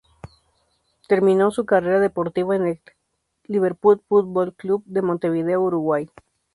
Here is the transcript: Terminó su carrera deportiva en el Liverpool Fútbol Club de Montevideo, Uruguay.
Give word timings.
Terminó 1.07 1.51
su 1.51 1.65
carrera 1.67 1.99
deportiva 1.99 2.55
en 2.55 2.65
el 2.65 2.81
Liverpool 3.43 4.01
Fútbol 4.09 4.55
Club 4.55 4.81
de 4.87 5.03
Montevideo, 5.03 5.61
Uruguay. 5.61 6.09